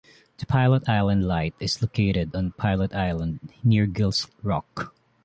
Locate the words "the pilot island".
0.39-1.25